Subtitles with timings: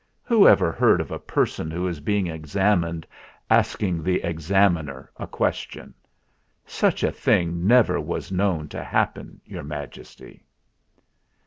[0.23, 3.05] Who ever heard of a person who is being examined
[3.51, 5.93] asking the Examiner a question?
[6.65, 10.43] Such a thing never was known to happen, Your Maj esty."